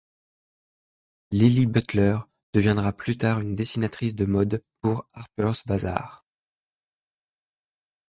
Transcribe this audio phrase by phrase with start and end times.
[1.29, 2.17] Lilly Butler
[2.55, 6.25] deviendra plus tard une dessinatrice de mode pour Harper's Bazaar.